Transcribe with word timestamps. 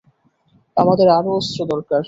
আমাদের 0.77 1.07
আরো 1.09 1.29
অস্ত্র 1.35 1.59
দরকার। 1.65 1.99